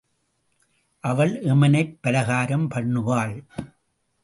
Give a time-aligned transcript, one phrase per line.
[1.03, 3.35] அவள் எமனைப் பலகாரம் பண்ணுவாள்.